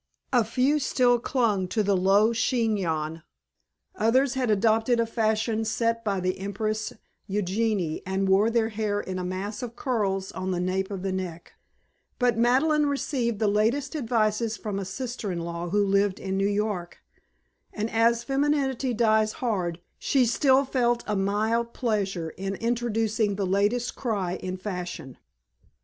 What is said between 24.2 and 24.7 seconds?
in